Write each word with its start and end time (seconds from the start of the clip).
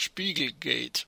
Spiegelgate 0.00 1.06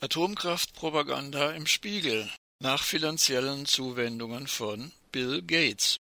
Atomkraftpropaganda 0.00 1.52
im 1.52 1.68
Spiegel 1.68 2.28
nach 2.58 2.82
finanziellen 2.82 3.64
Zuwendungen 3.64 4.48
von 4.48 4.90
Bill 5.12 5.42
Gates. 5.42 6.00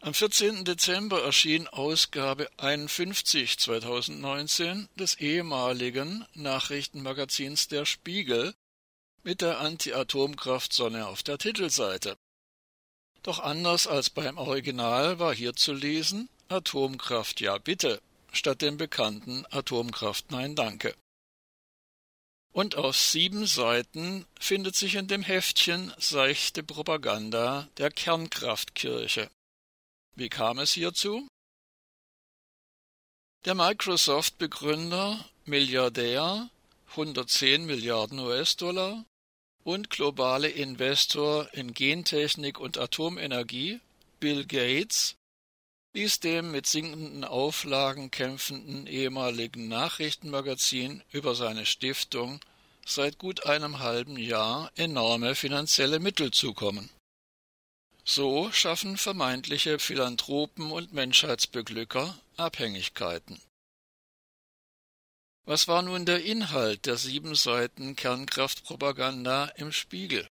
Am 0.00 0.14
14. 0.14 0.64
Dezember 0.64 1.24
erschien 1.24 1.66
Ausgabe 1.66 2.48
51 2.58 3.58
2019 3.58 4.88
des 4.94 5.16
ehemaligen 5.16 6.24
Nachrichtenmagazins 6.34 7.66
Der 7.66 7.84
Spiegel 7.84 8.54
mit 9.24 9.40
der 9.40 9.58
Anti-Atomkraft-Sonne 9.58 11.08
auf 11.08 11.24
der 11.24 11.38
Titelseite. 11.38 12.16
Doch 13.24 13.40
anders 13.40 13.88
als 13.88 14.08
beim 14.08 14.38
Original 14.38 15.18
war 15.18 15.34
hier 15.34 15.56
zu 15.56 15.72
lesen 15.72 16.28
Atomkraft 16.46 17.40
ja 17.40 17.58
bitte 17.58 18.00
statt 18.38 18.62
dem 18.62 18.76
bekannten 18.76 19.44
Atomkraft 19.50 20.30
nein 20.30 20.54
danke. 20.54 20.94
Und 22.52 22.76
auf 22.76 22.96
sieben 22.96 23.46
Seiten 23.46 24.26
findet 24.40 24.74
sich 24.74 24.94
in 24.94 25.06
dem 25.06 25.22
Heftchen 25.22 25.92
seichte 25.98 26.62
Propaganda 26.62 27.68
der 27.76 27.90
Kernkraftkirche. 27.90 29.30
Wie 30.16 30.28
kam 30.28 30.58
es 30.58 30.72
hierzu? 30.72 31.28
Der 33.44 33.54
Microsoft-Begründer, 33.54 35.24
Milliardär, 35.44 36.50
110 36.90 37.66
Milliarden 37.66 38.18
US-Dollar 38.18 39.04
und 39.62 39.90
globale 39.90 40.48
Investor 40.48 41.52
in 41.52 41.74
Gentechnik 41.74 42.58
und 42.58 42.78
Atomenergie, 42.78 43.80
Bill 44.18 44.44
Gates, 44.44 45.17
ließ 45.94 46.20
dem 46.20 46.50
mit 46.50 46.66
sinkenden 46.66 47.24
Auflagen 47.24 48.10
kämpfenden 48.10 48.86
ehemaligen 48.86 49.68
Nachrichtenmagazin 49.68 51.02
über 51.10 51.34
seine 51.34 51.66
Stiftung 51.66 52.40
seit 52.86 53.18
gut 53.18 53.46
einem 53.46 53.80
halben 53.80 54.16
Jahr 54.16 54.70
enorme 54.76 55.34
finanzielle 55.34 55.98
Mittel 55.98 56.30
zukommen. 56.30 56.90
So 58.04 58.50
schaffen 58.52 58.96
vermeintliche 58.96 59.78
Philanthropen 59.78 60.70
und 60.70 60.94
Menschheitsbeglücker 60.94 62.18
Abhängigkeiten. 62.36 63.40
Was 65.44 65.68
war 65.68 65.82
nun 65.82 66.06
der 66.06 66.24
Inhalt 66.24 66.86
der 66.86 66.96
sieben 66.96 67.34
Seiten 67.34 67.96
Kernkraftpropaganda 67.96 69.46
im 69.56 69.72
Spiegel? 69.72 70.28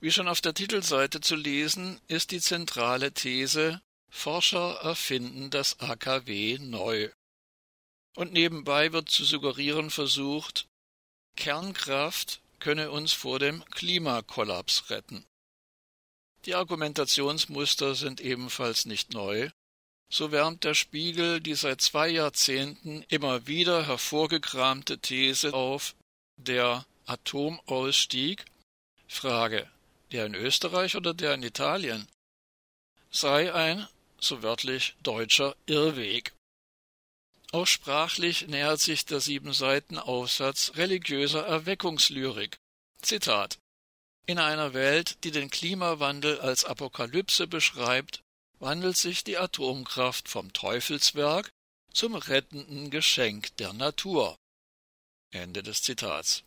Wie 0.00 0.10
schon 0.10 0.28
auf 0.28 0.40
der 0.40 0.54
Titelseite 0.54 1.20
zu 1.20 1.36
lesen, 1.36 2.00
ist 2.08 2.30
die 2.30 2.40
zentrale 2.40 3.12
These 3.12 3.80
Forscher 4.14 4.76
erfinden 4.80 5.50
das 5.50 5.80
AKW 5.80 6.56
neu. 6.58 7.10
Und 8.16 8.32
nebenbei 8.32 8.92
wird 8.92 9.10
zu 9.10 9.24
suggerieren 9.24 9.90
versucht, 9.90 10.66
Kernkraft 11.36 12.40
könne 12.58 12.90
uns 12.90 13.12
vor 13.12 13.38
dem 13.38 13.64
Klimakollaps 13.66 14.88
retten. 14.88 15.26
Die 16.46 16.54
Argumentationsmuster 16.54 17.94
sind 17.94 18.22
ebenfalls 18.22 18.86
nicht 18.86 19.12
neu. 19.12 19.50
So 20.10 20.32
wärmt 20.32 20.64
der 20.64 20.74
Spiegel 20.74 21.40
die 21.40 21.54
seit 21.54 21.82
zwei 21.82 22.08
Jahrzehnten 22.08 23.04
immer 23.08 23.46
wieder 23.46 23.86
hervorgekramte 23.86 25.00
These 25.00 25.52
auf, 25.52 25.94
der 26.36 26.86
Atomausstieg 27.04 28.44
Frage, 29.06 29.68
der 30.12 30.26
in 30.26 30.34
Österreich 30.34 30.96
oder 30.96 31.12
der 31.12 31.34
in 31.34 31.42
Italien 31.42 32.08
sei 33.10 33.52
ein 33.52 33.86
so 34.18 34.42
wörtlich 34.42 34.96
deutscher 35.02 35.56
Irrweg. 35.66 36.32
Auch 37.52 37.66
sprachlich 37.66 38.48
nähert 38.48 38.80
sich 38.80 39.06
der 39.06 39.20
sieben 39.20 39.52
Seiten 39.52 39.98
Aufsatz 39.98 40.72
religiöser 40.74 41.46
Erweckungslyrik. 41.46 42.58
Zitat 43.00 43.58
In 44.26 44.38
einer 44.38 44.74
Welt, 44.74 45.22
die 45.24 45.30
den 45.30 45.50
Klimawandel 45.50 46.40
als 46.40 46.64
Apokalypse 46.64 47.46
beschreibt, 47.46 48.22
wandelt 48.58 48.96
sich 48.96 49.22
die 49.24 49.36
Atomkraft 49.38 50.28
vom 50.28 50.52
Teufelswerk 50.52 51.50
zum 51.92 52.16
rettenden 52.16 52.90
Geschenk 52.90 53.56
der 53.58 53.72
Natur. 53.72 54.36
Ende 55.30 55.62
des 55.62 55.82
Zitats. 55.82 56.42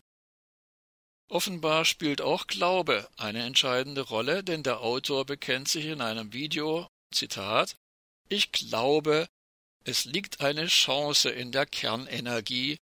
Offenbar 1.30 1.84
spielt 1.84 2.20
auch 2.20 2.46
Glaube 2.46 3.08
eine 3.16 3.44
entscheidende 3.44 4.02
Rolle, 4.02 4.42
denn 4.42 4.62
der 4.62 4.80
Autor 4.80 5.26
bekennt 5.26 5.68
sich 5.68 5.86
in 5.86 6.00
einem 6.00 6.32
Video 6.32 6.88
Zitat 7.10 7.76
Ich 8.28 8.52
glaube, 8.52 9.28
es 9.84 10.04
liegt 10.04 10.40
eine 10.40 10.66
Chance 10.66 11.30
in 11.30 11.52
der 11.52 11.66
Kernenergie, 11.66 12.78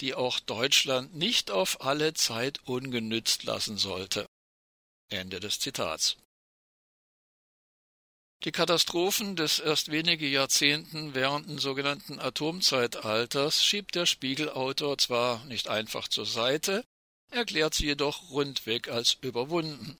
die 0.00 0.14
auch 0.14 0.40
Deutschland 0.40 1.14
nicht 1.14 1.50
auf 1.50 1.80
alle 1.80 2.14
Zeit 2.14 2.60
ungenützt 2.64 3.44
lassen 3.44 3.78
sollte. 3.78 4.26
Ende 5.08 5.40
des 5.40 5.58
Zitats. 5.58 6.16
Die 8.44 8.52
Katastrophen 8.52 9.34
des 9.34 9.58
erst 9.58 9.90
wenige 9.90 10.26
Jahrzehnten 10.26 11.14
währenden 11.14 11.58
sogenannten 11.58 12.20
Atomzeitalters 12.20 13.64
schiebt 13.64 13.96
der 13.96 14.06
Spiegelautor 14.06 14.96
zwar 14.98 15.44
nicht 15.46 15.66
einfach 15.66 16.06
zur 16.06 16.26
Seite, 16.26 16.84
erklärt 17.30 17.74
sie 17.74 17.86
jedoch 17.86 18.30
rundweg 18.30 18.88
als 18.88 19.14
überwunden. 19.14 19.98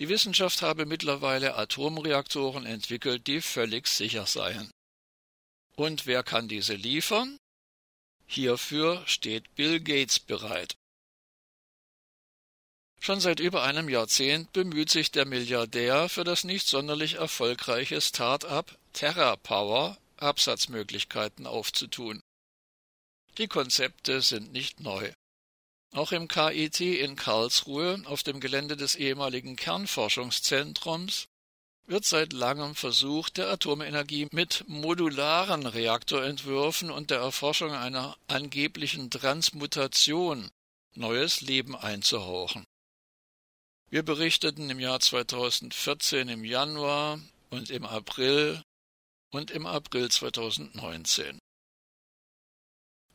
Die 0.00 0.08
Wissenschaft 0.08 0.62
habe 0.62 0.86
mittlerweile 0.86 1.56
Atomreaktoren 1.56 2.64
entwickelt, 2.64 3.26
die 3.26 3.42
völlig 3.42 3.86
sicher 3.86 4.24
seien. 4.24 4.70
Und 5.76 6.06
wer 6.06 6.22
kann 6.22 6.48
diese 6.48 6.74
liefern? 6.74 7.36
Hierfür 8.26 9.06
steht 9.06 9.54
Bill 9.56 9.78
Gates 9.78 10.18
bereit. 10.18 10.74
Schon 12.98 13.20
seit 13.20 13.40
über 13.40 13.62
einem 13.62 13.90
Jahrzehnt 13.90 14.52
bemüht 14.54 14.90
sich 14.90 15.10
der 15.10 15.26
Milliardär 15.26 16.08
für 16.08 16.24
das 16.24 16.44
nicht 16.44 16.66
sonderlich 16.66 17.14
erfolgreiche 17.14 18.00
Start-up 18.00 18.78
TerraPower 18.94 19.98
Absatzmöglichkeiten 20.16 21.46
aufzutun. 21.46 22.22
Die 23.36 23.48
Konzepte 23.48 24.22
sind 24.22 24.52
nicht 24.52 24.80
neu. 24.80 25.12
Auch 25.92 26.12
im 26.12 26.28
KIT 26.28 26.80
in 26.80 27.16
Karlsruhe 27.16 28.02
auf 28.04 28.22
dem 28.22 28.38
Gelände 28.38 28.76
des 28.76 28.94
ehemaligen 28.94 29.56
Kernforschungszentrums 29.56 31.26
wird 31.86 32.04
seit 32.04 32.32
langem 32.32 32.76
versucht, 32.76 33.36
der 33.36 33.48
Atomenergie 33.48 34.28
mit 34.30 34.64
modularen 34.68 35.66
Reaktorentwürfen 35.66 36.90
und 36.92 37.10
der 37.10 37.18
Erforschung 37.18 37.72
einer 37.72 38.16
angeblichen 38.28 39.10
Transmutation 39.10 40.50
neues 40.94 41.40
Leben 41.40 41.74
einzuhauchen. 41.74 42.64
Wir 43.88 44.04
berichteten 44.04 44.70
im 44.70 44.78
Jahr 44.78 45.00
2014 45.00 46.28
im 46.28 46.44
Januar 46.44 47.18
und 47.50 47.70
im 47.70 47.84
April 47.84 48.62
und 49.32 49.50
im 49.50 49.66
April 49.66 50.08
2019. 50.08 51.40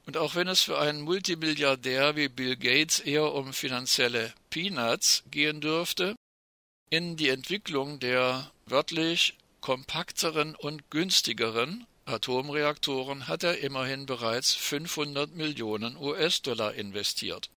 Und 0.06 0.18
auch 0.18 0.36
wenn 0.36 0.48
es 0.48 0.62
für 0.62 0.80
einen 0.80 1.02
Multimilliardär 1.02 2.16
wie 2.16 2.30
Bill 2.30 2.58
Gates 2.58 3.00
eher 3.00 3.34
um 3.34 3.54
finanzielle 3.54 4.34
Peanuts 4.50 5.24
gehen 5.32 5.62
dürfte, 5.62 6.16
in 6.90 7.18
die 7.18 7.30
Entwicklung 7.30 8.00
der 8.00 8.52
wörtlich 8.68 9.36
kompakteren 9.62 10.56
und 10.56 10.92
günstigeren 10.92 11.88
Atomreaktoren 12.06 13.28
hat 13.28 13.44
er 13.44 13.58
immerhin 13.60 14.06
bereits 14.06 14.54
500 14.54 15.34
Millionen 15.34 15.98
US-Dollar 15.98 16.76
investiert. 16.76 17.50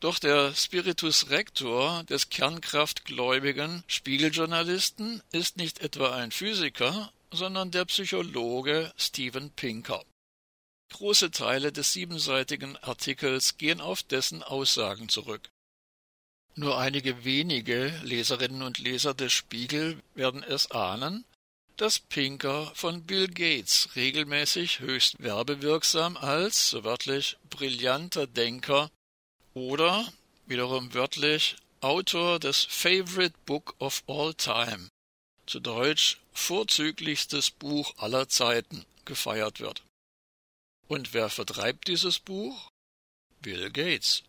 Doch 0.00 0.18
der 0.18 0.54
Spiritus 0.54 1.30
Rector 1.30 2.04
des 2.04 2.28
kernkraftgläubigen 2.28 3.84
Spiegeljournalisten 3.86 5.22
ist 5.32 5.56
nicht 5.56 5.80
etwa 5.80 6.14
ein 6.14 6.30
Physiker, 6.30 7.10
sondern 7.30 7.70
der 7.70 7.86
Psychologe 7.86 8.92
Steven 8.98 9.50
Pinker. 9.52 10.04
Große 10.92 11.30
Teile 11.30 11.72
des 11.72 11.92
siebenseitigen 11.92 12.76
Artikels 12.76 13.56
gehen 13.56 13.80
auf 13.80 14.02
dessen 14.02 14.42
Aussagen 14.42 15.08
zurück. 15.08 15.50
Nur 16.54 16.78
einige 16.78 17.24
wenige 17.24 17.88
Leserinnen 18.02 18.62
und 18.62 18.78
Leser 18.78 19.14
des 19.14 19.32
Spiegel 19.32 20.00
werden 20.14 20.42
es 20.42 20.70
ahnen, 20.70 21.24
dass 21.78 21.98
Pinker 21.98 22.70
von 22.74 23.04
Bill 23.04 23.26
Gates 23.26 23.88
regelmäßig 23.96 24.80
höchst 24.80 25.22
werbewirksam 25.22 26.18
als, 26.18 26.68
so 26.70 26.84
wörtlich, 26.84 27.38
brillanter 27.48 28.26
Denker 28.26 28.90
oder, 29.54 30.12
wiederum 30.46 30.92
wörtlich, 30.92 31.56
Autor 31.80 32.38
des 32.38 32.62
Favorite 32.62 33.34
Book 33.46 33.74
of 33.78 34.04
All 34.06 34.34
Time, 34.34 34.88
zu 35.46 35.58
Deutsch 35.58 36.20
vorzüglichstes 36.32 37.50
Buch 37.50 37.94
aller 37.96 38.28
Zeiten, 38.28 38.84
gefeiert 39.06 39.58
wird. 39.58 39.82
Und 40.92 41.14
wer 41.14 41.30
vertreibt 41.30 41.88
dieses 41.88 42.18
Buch? 42.18 42.68
Bill 43.40 43.70
Gates. 43.70 44.24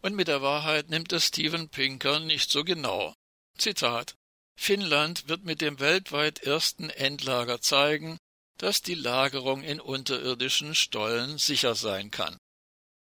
Und 0.00 0.14
mit 0.14 0.28
der 0.28 0.42
Wahrheit 0.42 0.90
nimmt 0.90 1.12
es 1.12 1.26
Steven 1.26 1.68
Pinker 1.68 2.20
nicht 2.20 2.52
so 2.52 2.62
genau. 2.62 3.16
Zitat 3.58 4.14
Finnland 4.56 5.28
wird 5.28 5.42
mit 5.42 5.60
dem 5.60 5.80
weltweit 5.80 6.44
ersten 6.44 6.88
Endlager 6.88 7.60
zeigen, 7.62 8.16
dass 8.56 8.80
die 8.80 8.94
Lagerung 8.94 9.64
in 9.64 9.80
unterirdischen 9.80 10.76
Stollen 10.76 11.36
sicher 11.36 11.74
sein 11.74 12.12
kann, 12.12 12.38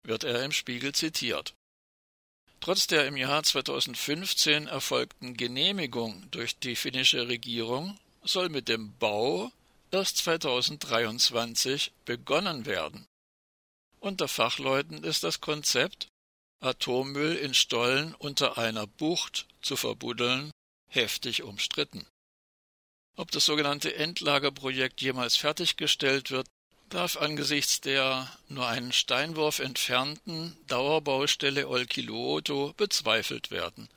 wird 0.03 0.25
er 0.25 0.45
im 0.45 0.51
Spiegel 0.51 0.93
zitiert. 0.93 1.55
Trotz 2.59 2.85
der 2.85 3.07
im 3.07 3.17
Jahr 3.17 3.41
2015 3.41 4.67
erfolgten 4.67 5.35
Genehmigung 5.35 6.29
durch 6.29 6.59
die 6.59 6.75
finnische 6.75 7.27
Regierung 7.27 7.99
soll 8.21 8.49
mit 8.49 8.67
dem 8.67 8.95
Bau 8.99 9.51
erst 9.91 10.17
2023 10.17 11.91
begonnen 12.05 12.65
werden. 12.65 13.07
Unter 13.99 14.27
Fachleuten 14.27 15.03
ist 15.03 15.23
das 15.23 15.41
Konzept, 15.41 16.07
Atommüll 16.61 17.35
in 17.35 17.53
Stollen 17.53 18.15
unter 18.15 18.57
einer 18.57 18.87
Bucht 18.87 19.47
zu 19.61 19.75
verbuddeln, 19.75 20.51
heftig 20.87 21.43
umstritten. 21.43 22.05
Ob 23.15 23.31
das 23.31 23.45
sogenannte 23.45 23.95
Endlagerprojekt 23.95 25.01
jemals 25.01 25.35
fertiggestellt 25.35 26.31
wird, 26.31 26.47
darf 26.89 27.17
angesichts 27.17 27.81
der 27.81 28.31
nur 28.47 28.67
einen 28.67 28.91
Steinwurf 28.91 29.59
entfernten 29.59 30.57
Dauerbaustelle 30.67 31.67
Olkiluoto 31.67 32.73
bezweifelt 32.77 33.51
werden. 33.51 33.89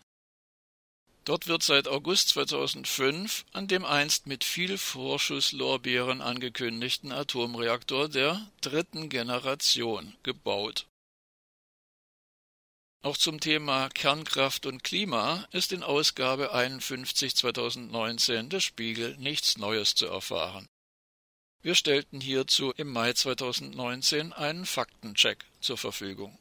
Dort 1.24 1.46
wird 1.46 1.62
seit 1.62 1.86
August 1.86 2.30
2005 2.30 3.44
an 3.52 3.68
dem 3.68 3.84
einst 3.84 4.26
mit 4.26 4.42
viel 4.42 4.76
Vorschusslorbeeren 4.76 6.20
angekündigten 6.20 7.12
Atomreaktor 7.12 8.08
der 8.08 8.50
dritten 8.60 9.08
Generation 9.08 10.16
gebaut. 10.24 10.86
Auch 13.04 13.16
zum 13.16 13.38
Thema 13.40 13.88
Kernkraft 13.88 14.66
und 14.66 14.82
Klima 14.82 15.46
ist 15.52 15.72
in 15.72 15.84
Ausgabe 15.84 16.52
51 16.52 17.36
2019 17.36 18.48
des 18.48 18.64
Spiegel 18.64 19.16
nichts 19.18 19.58
Neues 19.58 19.94
zu 19.94 20.06
erfahren. 20.06 20.66
Wir 21.62 21.76
stellten 21.76 22.20
hierzu 22.20 22.72
im 22.76 22.92
Mai 22.92 23.12
2019 23.12 24.32
einen 24.32 24.66
Faktencheck 24.66 25.44
zur 25.60 25.78
Verfügung 25.78 26.36